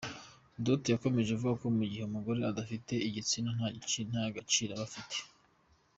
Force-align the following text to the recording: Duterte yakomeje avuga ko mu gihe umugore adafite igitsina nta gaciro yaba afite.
Duterte 0.63 0.87
yakomeje 0.91 1.29
avuga 1.33 1.53
ko 1.61 1.67
mu 1.77 1.83
gihe 1.89 2.03
umugore 2.05 2.39
adafite 2.43 2.93
igitsina 3.07 3.49
nta 4.09 4.23
gaciro 4.35 4.69
yaba 4.71 4.83
afite. 4.87 5.15